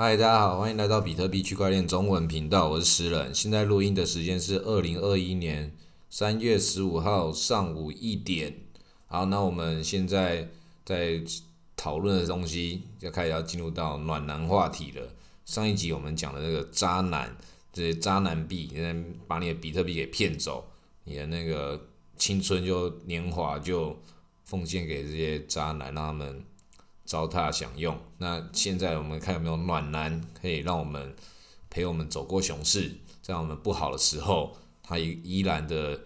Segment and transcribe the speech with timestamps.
[0.00, 3.34] 嗨，大家好，欢迎来到比特币区块链中文频道，我是石人。
[3.34, 5.74] 现在录音的时间是二零二一年
[6.08, 8.60] 三月十五号上午一点。
[9.08, 10.50] 好，那我们现在
[10.84, 11.20] 在
[11.76, 15.02] 讨论的东西就开始要进入到暖男话题了。
[15.44, 17.36] 上一集我们讲的那个渣男，
[17.72, 18.72] 这些渣男币，
[19.26, 20.64] 把你的比特币给骗走，
[21.02, 23.98] 你的那个青春就年华就
[24.44, 26.44] 奉献给这些渣男，让他们。
[27.08, 27.98] 糟蹋享用。
[28.18, 31.16] 那现在我们看有没有暖男可以让我们
[31.70, 36.02] 陪我们走过熊市，在我们不好的时候，他依依然的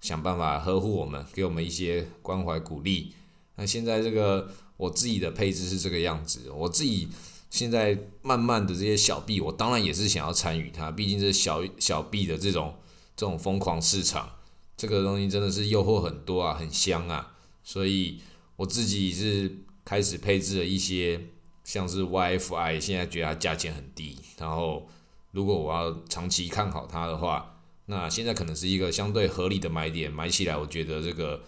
[0.00, 3.12] 想办法呵护我们，给我们一些关怀鼓励。
[3.56, 7.10] 那现在这个我自己的配置是这个样子，我自己
[7.50, 12.74] 现在慢慢的这些小币，我当然也是想要参与它，毕竟是小小币的这种
[13.14, 14.30] 这种疯狂市场，
[14.78, 18.22] 这个东西真的是诱惑很多啊，很香啊，所以
[18.56, 19.58] 我自己是。
[19.88, 21.18] 开始配置了一些
[21.64, 24.86] 像是 YFI，现在觉得它价钱很低，然后
[25.30, 31.42] 如果我要长期看好它的话，那现在可能是一个相对合理的买点，买起来我觉得这个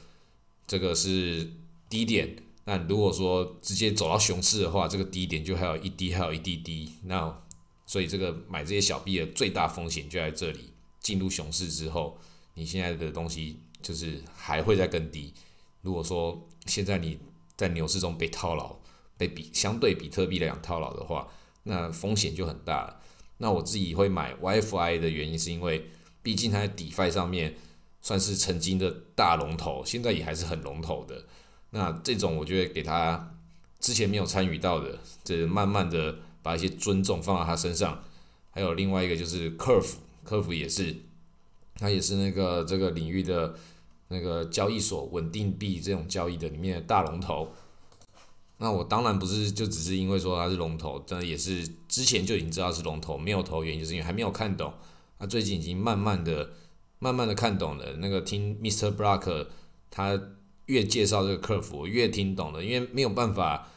[0.66, 1.50] 这个是
[1.90, 2.34] 低点。
[2.64, 6.90] 那如果说直接走到熊市的话，这个低点就还有一低，还有一滴滴。
[7.04, 7.42] 那
[7.84, 12.16] 所以这个买这些小币的最大风险就在这里，进入熊市之后，
[12.54, 15.34] 你现在的东西就是还会再更低。
[15.82, 17.18] 如果说现在你
[17.60, 18.74] 在牛市中被套牢，
[19.18, 21.28] 被比相对比特币来讲套牢的话，
[21.64, 23.02] 那风险就很大了。
[23.36, 25.90] 那我自己会买 YFI 的原因是因为，
[26.22, 27.56] 毕竟它在 DeFi 上面
[28.00, 31.26] 算是曾经的大龙头，现在也还是很龙头的。
[31.68, 33.34] 那这种我觉得给他
[33.78, 38.02] 之前没有参与到的，这慢慢的把一些尊重放到他身上。
[38.52, 40.96] 还有另外一个就是 Curve，Curve 也是，
[41.76, 43.54] 它也是那个这个领域的。
[44.12, 47.48] 那个交易所稳定币这种交易的里面的大龙头，
[48.58, 54.72] 那我当然不是就只是因为说它是龙头，但也是之前就已经知道是龙头，没有投原因就是因为还没有看懂。
[55.18, 56.50] 那最近已经慢慢的、
[56.98, 57.98] 慢慢的看懂了。
[57.98, 58.96] 那个听 Mr.
[58.96, 59.46] Block
[59.90, 60.20] 他
[60.66, 63.68] 越介绍这个客服越听懂了，因为没有办法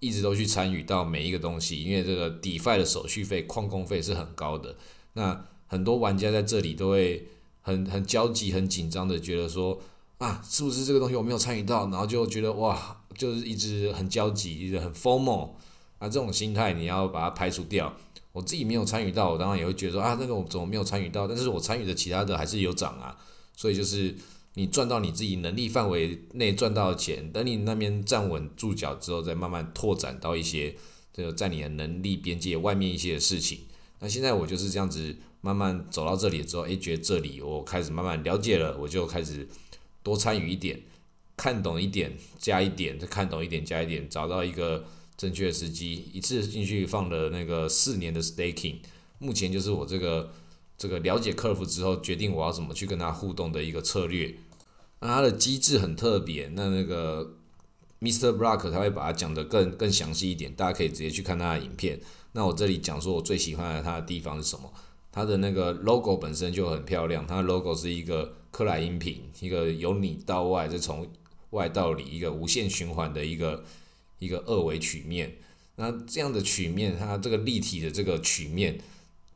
[0.00, 4.74] 一直都去参与到每一个东西，因为这个 DeFi 的手续费、矿工费是很高的。
[5.12, 7.28] 那很多玩家在这里都会。
[7.62, 9.80] 很很焦急、很紧张的，觉得说
[10.18, 15.50] 啊，是不是这个东西我没有参与到，然后就觉得哇，就是一直很焦急，一直很 formal
[15.98, 17.92] 啊，这种心态你要把它排除掉。
[18.32, 21.26] 我自己没有参与到，我当然也会觉得说啊，那个我怎么没有参与到？
[21.26, 23.16] 但是我参与的其他的还是有涨啊，
[23.56, 24.14] 所以就是
[24.54, 30.74] 你赚到你自己能力范围内赚到的钱，等你那边站稳住脚之后，再慢慢拓展到一些
[31.12, 33.60] 这个在你的能力边界外面一些的事情。
[34.00, 35.16] 那现在我就是这样子。
[35.42, 39.46] 慢慢走到这里之后，诶，觉得这里我开始慢慢了解了，我就开始
[40.02, 40.80] 多参与一点，
[41.36, 44.84] 看懂一点加一点，再看懂一点加一点，找到一个
[45.16, 48.76] 正确的时机，一次进去放了那个四年的 staking，
[49.18, 50.32] 目前就是我这个
[50.78, 54.34] 这个了解客服之后，决定我要怎么去跟他互动的一个策略。
[55.00, 57.34] 那它的机制很特别，那那个
[58.00, 58.36] Mr.
[58.36, 62.00] Block 他会把它讲的更更详细一点，大家可以直接去看他的影片。
[62.30, 64.72] 那我这里讲说我最喜欢的他的地方是什么？
[65.12, 71.06] 它的那个 logo 本身就很漂亮，它的 logo 是一个克莱因瓶，一个由里到外，再从
[71.50, 73.62] 外到里，一个无限循环的一个
[74.18, 75.36] 一个二维曲面。
[75.76, 78.78] 那这样的曲面，它这个立体的这个曲面，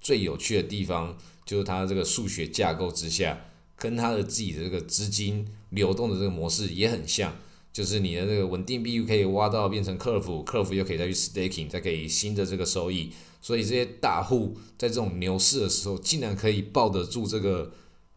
[0.00, 7.37] 最有趣的地方就是它这个数学架构之下，跟它的自己的这个资金流动的这个模式也很像，
[7.72, 13.12] 就是你的这个稳定币又可以挖到变成客服，客服又可以再去 staking，再给新的这个收益。
[13.46, 17.72] 所以这些大户在这种牛市的时候，竟然可以抱得住这个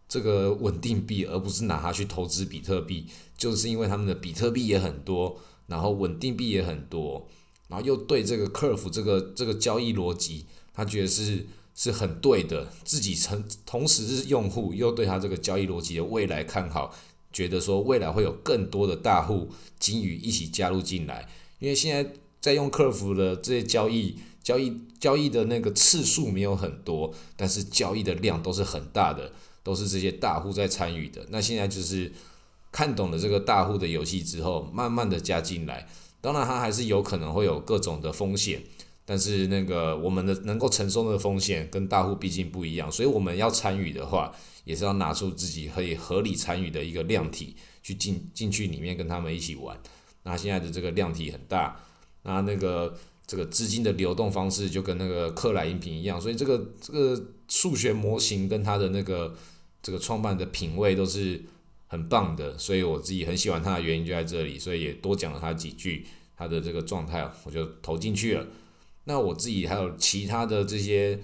[0.07, 3.05] 这个稳定币，而不是拿它去投资比特币，
[3.37, 7.27] 就是因为他们的比特币也很多，然后稳定币也很多，
[7.67, 16.91] 然后又对这个 curve 这个这个交易逻辑，他觉得是是很对的，自己成同时是用户，又对他这个交易逻辑的未来看好，
[17.31, 21.29] 觉得说未来会有更多的大户金鱼一起加入进来，
[21.59, 24.15] 因为现在在用 curve 的这些交易。
[24.41, 29.31] 交易交易的那个次数没有很多，但是交易的量都是很大的，
[29.61, 31.25] 都是这些大户在参与的。
[31.29, 32.11] 那现在就是
[32.71, 35.87] 看懂了这个大户的游戏之后，慢慢的加进来。
[36.21, 38.63] 当然，它还是有可能会有各种的风险，
[39.05, 44.33] 但是那个我们的能够承受的风险跟大户毕竟不一样，所以我们要参与的话，
[44.63, 49.79] 也是要拿出自己可以合理参与的一个量体去进进去里面跟他们一起玩。
[50.23, 51.79] 那现在的这个量体很大，
[52.23, 52.97] 那那个。
[53.29, 59.35] 这个资金的流动方式就跟那个克莱因瓶一样，所以这个这个数学模型跟他的那个
[59.83, 61.39] 这个创办的品味都是
[61.85, 68.47] 很棒的，所以我自己很喜欢他的原因就在这里，所以也多讲了他几句他的这个状态，我就投进去了。
[69.03, 71.19] 那我自己还有其他的这些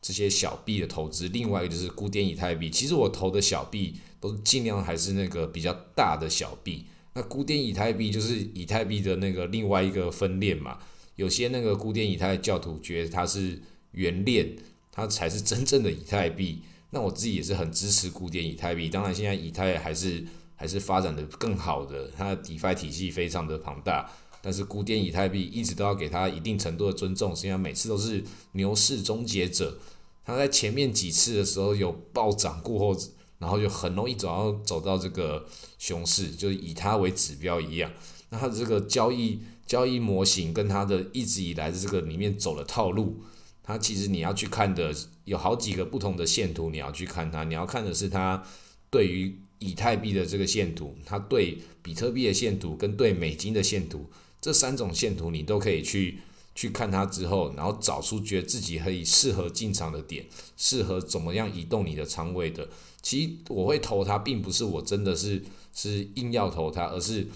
[0.00, 2.70] 这些小币的投资，另外一个就是古典以太币。
[2.70, 6.86] 其实我投的小币都尽量还是那个比较大的小币。
[7.12, 10.78] 那古典以太币就是以太币的那个另外一个分链嘛。
[11.16, 13.60] 有些那个古典以太教徒觉得它是
[13.92, 14.56] 原链，
[14.90, 16.62] 它才是真正的以太币。
[16.90, 18.88] 那我自己也是很支持古典以太币。
[18.88, 20.24] 当然，现在以太还是
[20.56, 24.10] 还是发展的更好的，它的 DeFi 体系非常的庞大。
[24.42, 29.78] 但是古典以太币一直都要给它一定程度的尊重，实际上每次都是牛市终结者。
[30.24, 33.00] 它在前面几次的时候有暴涨过后，
[33.38, 35.46] 然后就很容易走到走到这个
[35.78, 37.92] 熊市，就是以它为指标一样。
[38.30, 39.40] 那它的这个交易
[39.70, 43.22] 交易模型跟它的一直以来的这个里面走的套路，
[43.62, 44.92] 它其实你要去看的
[45.26, 48.42] 有好几个不同的线图，你要去看它，你要看的是它
[48.90, 54.10] 对于以太币的这个线图，它对比特币的线图跟对美金的线图。
[54.40, 56.18] 这三种线图你都可以去
[56.56, 60.26] 去看它之后，然后找出觉得自己可以适合进场的点，
[60.56, 62.68] 适合怎么样移动你的仓位的。
[63.00, 65.40] 其实我会投它，并不是我真的是
[65.72, 67.28] 是硬要投它，而是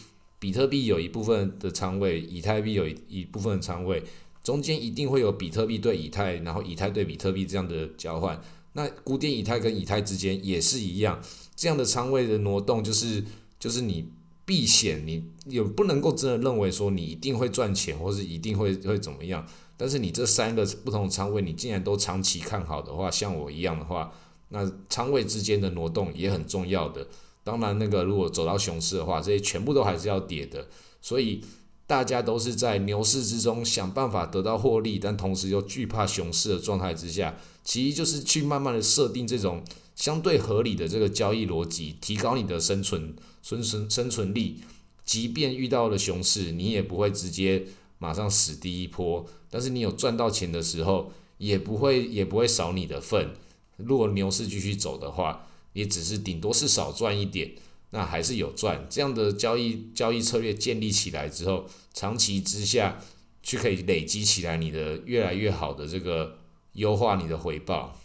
[0.45, 4.03] 比特币有一部分的仓位，以太币有一一部分的仓位，
[4.43, 8.39] 中间一定会有比特币对以太，然后以太对比特币这样的交换。
[8.75, 11.19] 那古典以太跟以太之间也是一样，
[11.57, 13.25] 这样的仓位的挪动就是
[13.59, 14.07] 就是你。
[14.47, 19.43] 避险，你也不能够真的认为说你一定会赚钱，或是一定会会怎么样。
[19.75, 24.13] 但是你这三个不同的仓位，你竟然都长期看好的话，像我一样的话，
[24.51, 27.07] 那仓位之间的挪动也很重要的。
[27.45, 30.67] 当然，那个如果走到熊市的话，这些全部都还是要跌的。
[31.01, 31.43] 所以
[31.87, 39.63] 大家都是在牛市之中想办法得到获利，但同时又惧怕熊市的状态之下，其实就是去慢慢的设定这种
[39.95, 43.15] 相对合理的这个交易逻辑，提高你的生存。
[43.43, 44.63] 生存生存力，
[45.05, 47.67] 即便遇到了熊市，你也不会直接
[47.99, 49.27] 马上死第一波。
[49.51, 53.35] 但是你有赚到钱的时候，也不会也不会少你的份。
[53.77, 57.53] 如果牛市继续走的话，也只是顶多是少赚一点，
[57.91, 58.87] 那还是有赚。
[58.89, 62.99] 这样的交易交易策略建立起来之后，长期之下，
[63.43, 66.39] 去可以累积起来你的越来越好的这个
[66.73, 68.01] 优化你的回报。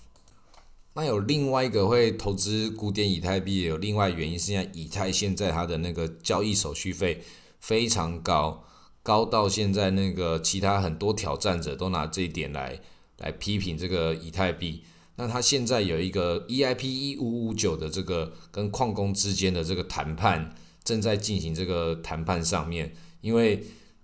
[0.93, 7.23] 那有另外一个会投资古典以太币，有另外原因是现在以太现在它的那个交易手续费
[7.59, 8.65] 非常高，
[9.01, 12.81] 高到现在那个其他很多挑战者都拿这一点来
[13.19, 14.83] 来批评这个以太币。
[15.19, 20.55] 那他现在有一个 EIP 一五五九的这个跟矿工之间的这个谈判
[20.85, 23.61] 正在进行这个谈判上面，因为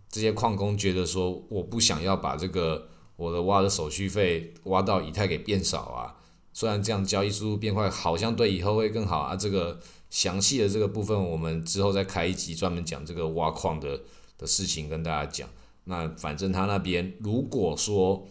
[0.09, 6.17] 这些矿工觉得说我不想要把这个我的挖的手续费挖到以太给变少啊。
[6.51, 9.37] 虽然这样交易速度变快，好像对以后会更好啊。
[9.37, 9.79] 这个
[10.09, 14.01] 详细的这个部分，我们之后再开一集专门讲这个挖矿的
[14.37, 15.47] 的事情跟大家讲。
[15.85, 18.27] 那反正他那边如果说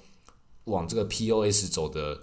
[0.65, 2.21] 往这个 POS 走的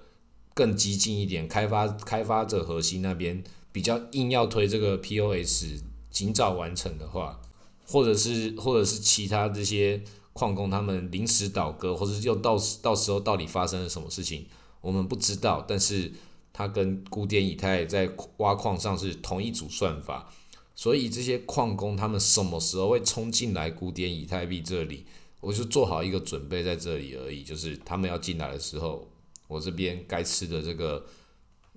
[0.53, 7.39] 更激进一点，开发开发者核心那边比较硬要推这个 POS 尽早完成的话，
[7.87, 10.01] 或者是或者是其他这些
[10.33, 14.45] 矿工他们临时倒戈，或者又到到时候到底发生了什么事情？
[14.81, 16.11] 我们不知道，但是
[16.51, 20.33] 它跟古典以太在挖矿上是同一组算法，
[20.75, 25.05] 所以这些矿工他们什么时候会冲进来古典以太币这里，
[25.39, 29.07] 我就做好一个准备在这里而已，就是他们要进来的时候，
[29.51, 31.05] 我这边该吃的这个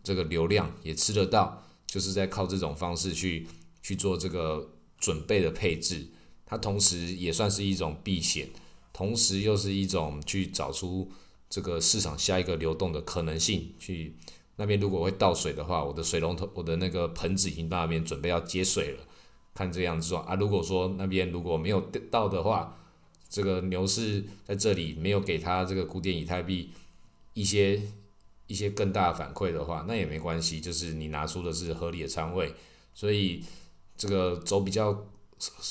[0.02, 3.46] 这个流量也吃得到，就是在靠这种方式去
[3.82, 6.06] 去做这个准备的配置，
[6.46, 8.48] 它同时也算是一种避险，
[8.92, 11.10] 同时又是一种去找出。
[11.50, 14.16] 这个市场下一个流动的可能性，去
[14.56, 19.06] 那边如果会倒水的话，我的水龙头，我的那个盆子已经到那边准备要接水了。
[19.54, 22.76] 看这样子说啊，如果说那边如果没有到的话，
[23.28, 26.70] 这个牛市在这里没有给他这个古典以太币
[27.34, 27.82] 一些
[28.46, 32.54] 一些更大的反馈的话，那也没关系，就是你拿出的是合理的仓位，
[32.94, 33.44] 所以
[33.96, 35.06] 这个走比较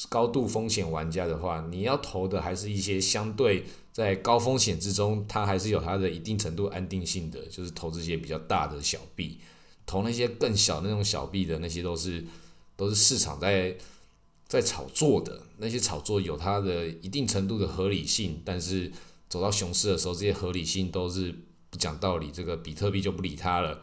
[0.10, 3.66] 高度风险玩家的话，你要投的还是一些相对。
[3.94, 9.38] 在高风险之中，它还是有它的一定程度安定性的，就是投这些比较大的小币，
[9.86, 12.26] 投那些更小那种小币的那些都是
[12.76, 13.78] 都是市场在
[14.48, 18.92] 在炒作的，那些炒作有它的一定程度的合理性，但是
[19.30, 21.32] 走到熊市的时候，这些合理性都是
[21.74, 23.82] 不讲道理，这个比特币就不理它了，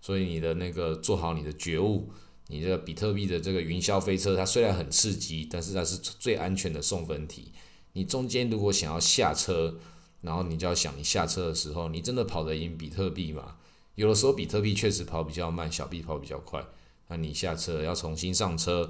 [0.00, 2.08] 所以你的那个做好你的觉悟，
[2.46, 7.50] 你这个比特币的这个云霄飞车，它虽然很刺激，但是它是最安全的送分题。
[7.94, 9.76] 你中间如果想要下车，
[10.20, 13.56] 然后你就要想，你下车的时候，你真的跑得赢比特币吗？
[13.96, 16.64] 有的时候比特币确实跑比较慢，小币跑比较快。
[17.08, 18.88] 那你下车要重新上车，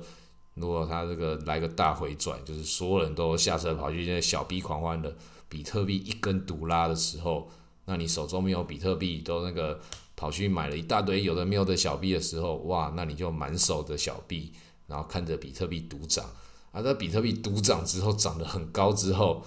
[0.54, 5.16] 如果它这个来个大回转，就是所有人都下车跑去，现在小币狂欢的，
[5.48, 7.50] 比特币一根独拉的时候，
[7.84, 9.80] 那你手中没有比特币，都那个
[10.14, 14.52] 跑去买了一大堆有的没有的小币的时候，哇，那你就满手的小币，
[14.86, 16.24] 然后看着比特币独涨，
[16.70, 19.44] 啊，那比特币独涨之后涨得很高之后，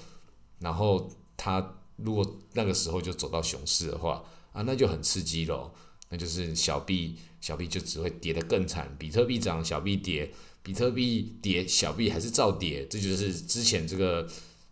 [0.59, 4.23] 然后它如果那个时候就走到熊市的话，
[4.53, 5.73] 啊，那就很刺激咯，
[6.09, 10.31] 那就是小币小币就只会跌得更惨，比特币涨，小币跌。
[10.63, 14.27] 比特币跌，小币还是照跌，这就是之前这个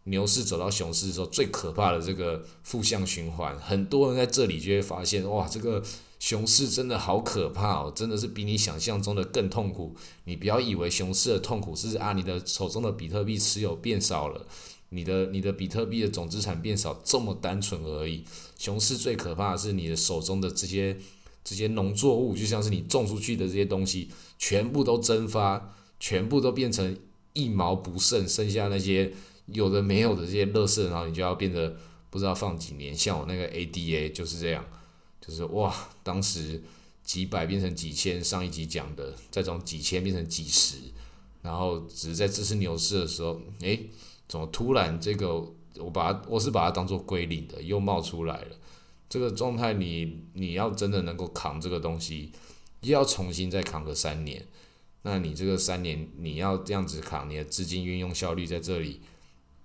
[0.06, 3.58] 牛市走到熊市的时候最可怕的这个负向循环。
[3.60, 5.84] 很多人在这里就会发现，哇，这个
[6.20, 9.96] 熊市真的好可怕哦，真的是比你想象中的更痛苦。
[10.26, 14.46] 你不要以为熊市的痛苦是啊，你的手中的比特币持有变少了，
[14.90, 18.24] 你的你的比特币的总资产变少这么单纯而已。
[18.58, 20.98] 熊市最可怕的是你的手中的这些
[21.44, 25.74] 这些农作物，就像是你种出去的这些东西，全部都蒸发。
[26.00, 26.98] 全部都变成
[27.32, 29.14] 一毛不剩，剩下那些
[29.54, 31.76] 有的没有的这些垃圾，然后你就要变得
[32.10, 32.96] 不知道放几年。
[32.96, 34.66] 像我那个 ADA 就是这样，
[35.22, 36.62] 就是哇，当时
[37.04, 40.78] 几百变成几千，上一集讲的，再从几千变成几十，
[41.42, 43.90] 然后只是在这次牛市的时候，诶，
[44.28, 45.36] 怎么突然这个
[45.78, 48.58] 我把它我是把它当做归零的，又冒出来了。
[49.10, 52.32] 这个状态，你你要真的能够扛这个东西，
[52.82, 54.44] 又要重新再扛个三年。
[55.04, 59.02] 那你这个三年你要这样子扛，你的资金运用效率在这里，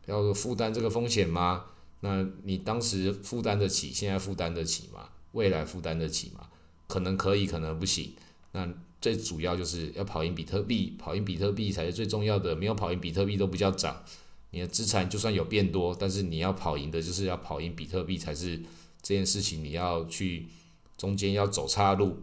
[0.09, 1.67] 要负担这个风险吗？
[2.01, 5.09] 那你当时负担得起，现在负担得起吗？
[5.33, 6.49] 未来负担得起吗？
[6.87, 8.13] 可能可以，可能不行。
[8.53, 8.69] 那
[9.01, 12.57] 最主要就是要跑赢比特币，跑赢比特币才是最重要的。
[12.57, 14.03] 没有跑赢比特币都不叫涨。
[14.51, 18.59] 你的资产就算有变多，但是你要跑赢的就是要跑赢比特币才是
[19.03, 19.63] 这件事情。
[19.63, 20.49] 你要去
[20.97, 22.23] 中间要走岔路。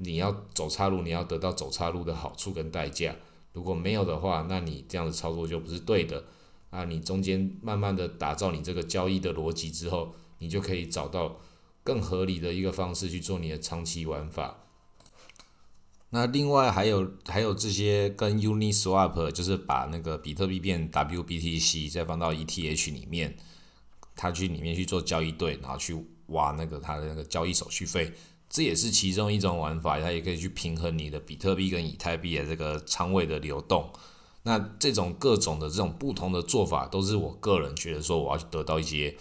[0.00, 3.16] 你要走岔路，你要得到走岔路的好处跟代价。
[3.52, 6.22] 如果没有的话，那你这样的操作就不是对的。
[6.70, 11.40] 啊，你中间慢慢的打造你这个交易的逻辑之后，你就可以找到
[11.82, 14.64] 更合理的一个方式去做你的长期玩法。
[16.10, 23.36] 那另外还有还有这些跟 Uniswap，就是把那个比特币变 WBTC，再放到 ETH 里面，
[24.14, 25.94] 他去里面去做交易对，然后去
[26.28, 28.12] 挖那个他的那个交易手续费。
[28.50, 33.92] 这也是其中一种玩法，它也可以去平衡你的比特币跟以太币的这个仓位的流动。
[34.42, 39.16] 那这种各种的这种不同的做法，都是我个人觉得说我要得到一些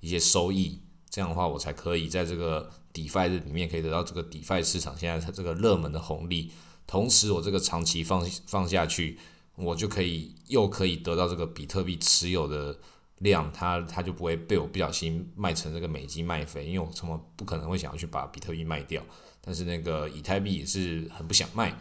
[0.00, 6.52] 一些收益，这样的话我才可以在这个 DeFi 里面可以得到这个 DeFi 市场现在它这个热门的红利。
[6.86, 9.18] 同时，我这个长期放放下去，
[9.56, 12.78] 我就可以又可以得到这个比特币持有的。
[13.20, 19.02] 量，它它就不会被我不小心卖成这个美金卖飞，因为我怎么不可能会想要去把比特币卖掉？
[19.40, 21.74] 但是那个以太币也是很不想卖。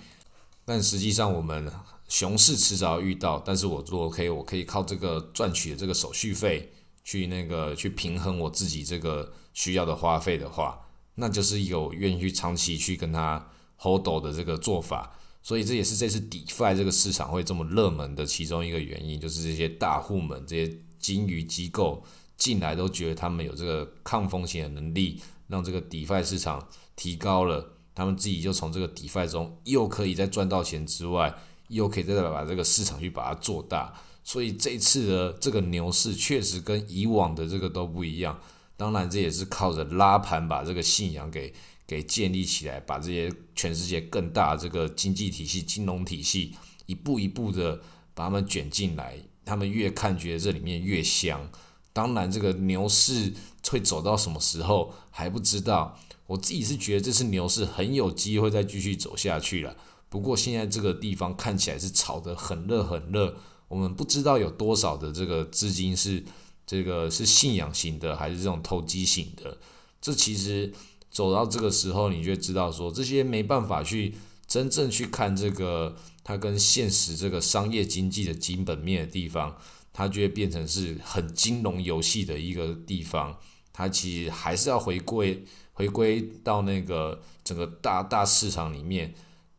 [0.66, 1.72] 但实际上我们
[2.08, 10.80] 熊市迟早要遇到，但是我做 OK，我可以靠这个赚取的这个手续费去那个去平衡我自己这个需要的花费的话，
[11.16, 15.16] 那就是有愿意去长期去跟他 hold 的这个做法。
[15.42, 20.78] 所以这也是这次 DeFi 这个市场会这么热门的其中一个原因，就是这些大户们这些。
[20.98, 22.04] 金鱼机构
[22.36, 31.34] 进来都觉得他们有这个抗风险的能力，让这个 DeFi 市场提高了，他们自己就从这个 DeFi 中又可以再赚到钱之外，
[31.70, 33.94] 又可以再把这个市场去把它做大。
[34.24, 38.40] 所以这次的这个牛市确实跟以往的这个都不一样。
[38.76, 41.54] 当然，这也是靠着拉盘把这个信仰给
[41.88, 46.54] 给建立起来，把这些全世界更大这个经济体系、金融体系
[46.88, 47.80] 一步一步的
[48.14, 49.18] 把他们卷进来。
[49.46, 51.50] 他们越看觉得这里面越香，
[51.94, 53.32] 当然这个牛市
[53.70, 55.98] 会走到什么时候还不知道。
[56.28, 59.76] 我自己是觉得这次牛市很有机会再继续走下去了。
[60.10, 66.24] 不过现在这个地方看起来是炒得很热很热，我们不知道有多少的这个资金是
[66.66, 69.58] 这个是信仰型的还是这种投机型的。
[70.02, 70.72] 这其实
[71.10, 74.14] 走到这个时候，你就知道说这些没办法去
[74.48, 75.96] 真正去看这个。
[76.28, 79.56] 它跟现实这个商业经济的基本面的地方，
[79.94, 83.38] 它就会变成是很金融游戏的一个地方。
[83.76, 89.14] 它其实还是要回归回归到那个整个大大市场里面。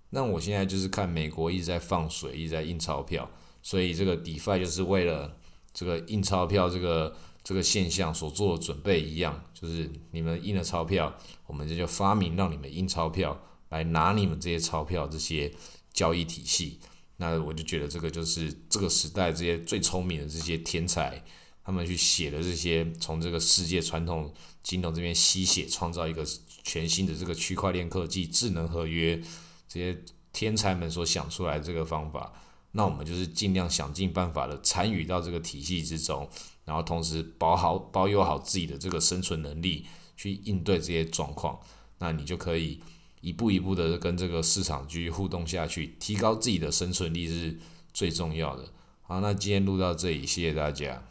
[0.09, 3.31] 那我现在就是看美国一直在放水，一直在印钞票，
[3.63, 5.37] 所以这个 DeFi 就是为了
[5.75, 11.15] 这个印钞票这个这个现象所做的准备一样，就是你们印了钞票，
[11.47, 15.53] 我们这就发明让你们印钞票来拿你们这些钞票这些。
[15.97, 16.79] 交易体系，
[17.17, 21.25] 那我就觉得这个就是这个时代这些最聪明的这些天才，
[21.67, 24.33] 他们去写的这些从这个世界传统
[24.63, 26.25] 金融这边吸血，创造一个
[26.63, 29.21] 全新的这个区块链科技、智能合约，
[29.69, 30.01] 这些
[30.33, 32.33] 天才们所想出来这个方法，
[32.71, 36.29] 那我们就是尽量想尽办法的参与到这个体系之中，
[36.65, 41.59] 然后同时保好保有好自己的这个生存能力，去应对这些状况，
[41.99, 42.81] 那你就可以
[43.23, 47.59] 一步一步的跟这个市场继续互动下去，提高自己的生存力是
[47.93, 48.69] 最重要的。
[49.03, 51.03] 好，那今天录到这里，谢谢大家。